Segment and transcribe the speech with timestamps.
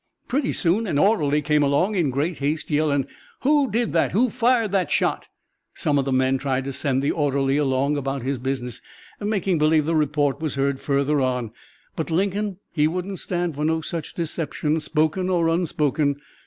[0.27, 3.05] "Pretty soon an orderly came along in great haste, yellin',
[3.41, 4.13] 'Who did that?
[4.13, 5.27] Who fired that shot?'
[5.75, 8.81] Some of the men tried to send the orderly along about his business,
[9.19, 11.51] making believe the report was heard further on,
[11.95, 16.19] but Lincoln he wouldn't stand for no such deception, spoken or unspoken.